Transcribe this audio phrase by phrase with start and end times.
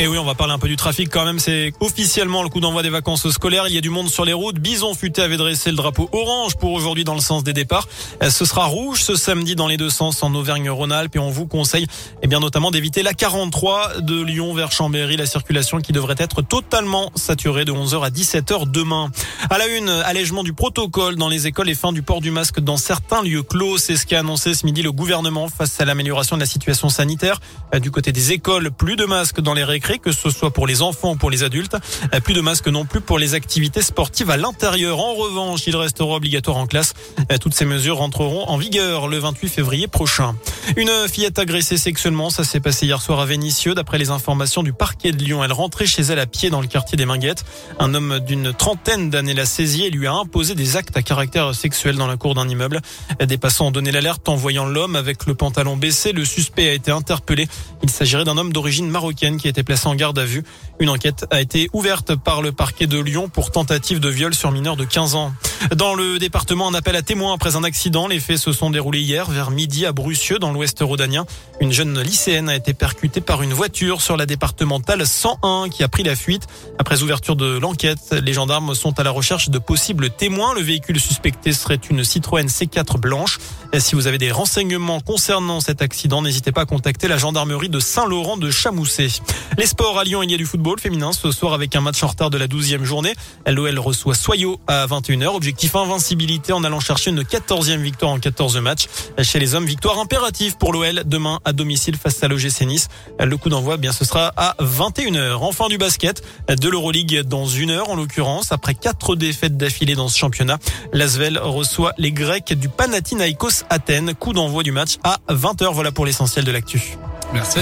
[0.00, 1.40] Et oui, on va parler un peu du trafic quand même.
[1.40, 3.66] C'est officiellement le coup d'envoi des vacances scolaires.
[3.66, 4.60] Il y a du monde sur les routes.
[4.60, 7.88] Bison Futé avait dressé le drapeau orange pour aujourd'hui dans le sens des départs.
[8.22, 11.46] Euh, ce sera rouge ce samedi dans les deux sens en Auvergne-Rhône-Alpes et on vous
[11.48, 11.88] conseille,
[12.22, 16.42] eh bien, notamment d'éviter la 43 de Lyon vers Chambéry, la circulation qui devrait être
[16.42, 19.10] totalement saturée de 11h à 17h demain.
[19.50, 22.60] À la une, allègement du protocole dans les écoles et fin du port du masque
[22.60, 23.78] dans certains lieux clos.
[23.78, 27.40] C'est ce qu'a annoncé ce midi le gouvernement face à l'amélioration de la situation sanitaire.
[27.74, 30.66] Euh, du côté des écoles, plus de masques dans les récréations que ce soit pour
[30.66, 31.76] les enfants ou pour les adultes.
[32.12, 34.98] Euh, plus de masques non plus pour les activités sportives à l'intérieur.
[34.98, 36.92] En revanche, il restera obligatoire en classe.
[37.32, 40.34] Euh, toutes ces mesures rentreront en vigueur le 28 février prochain.
[40.76, 43.74] Une fillette agressée sexuellement, ça s'est passé hier soir à Vénissieux.
[43.74, 46.66] D'après les informations du parquet de Lyon, elle rentrait chez elle à pied dans le
[46.66, 47.44] quartier des Minguettes.
[47.78, 51.54] Un homme d'une trentaine d'années l'a saisie et lui a imposé des actes à caractère
[51.54, 52.82] sexuel dans la cour d'un immeuble.
[53.18, 56.12] Des passants ont donné l'alerte en voyant l'homme avec le pantalon baissé.
[56.12, 57.48] Le suspect a été interpellé.
[57.82, 60.44] Il s'agirait d'un homme d'origine marocaine qui a été placé en garde à vue.
[60.80, 64.52] Une enquête a été ouverte par le parquet de Lyon pour tentative de viol sur
[64.52, 65.32] mineur de 15 ans.
[65.74, 68.06] Dans le département, un appel à témoins après un accident.
[68.06, 71.24] Les faits se sont déroulés hier vers midi à Brucieux dans l'ouest rhodanien.
[71.60, 75.88] Une jeune lycéenne a été percutée par une voiture sur la départementale 101 qui a
[75.88, 76.48] pris la fuite.
[76.80, 80.54] Après ouverture de l'enquête, les gendarmes sont à la recherche de possibles témoins.
[80.54, 83.38] Le véhicule suspecté serait une Citroën C4 blanche.
[83.78, 87.78] Si vous avez des renseignements concernant cet accident, n'hésitez pas à contacter la gendarmerie de
[87.78, 89.10] Saint-Laurent de Chamousset.
[89.58, 92.02] Les sports à Lyon, il y a du football féminin ce soir avec un match
[92.02, 93.14] en retard de la 12e journée.
[93.46, 95.36] LOL reçoit Soyo à 21h.
[95.36, 98.86] Objectif invincibilité en allant chercher une 14e victoire en 14 matchs.
[99.22, 102.88] Chez les hommes, victoire impérative pour l'OL demain à domicile face à l'OGC Nice.
[103.18, 105.38] Le coup d'envoi, bien, ce sera à 21h.
[105.40, 108.52] Enfin du basket, de l'Euroleague dans une heure en l'occurrence.
[108.52, 110.58] Après quatre défaites d'affilée dans ce championnat,
[110.92, 114.14] l'Asvel reçoit les Grecs du Panathinaikos Athènes.
[114.14, 115.72] Coup d'envoi du match à 20h.
[115.72, 116.96] Voilà pour l'essentiel de l'actu.
[117.32, 117.60] Merci.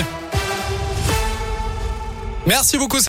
[2.47, 3.01] Merci beaucoup.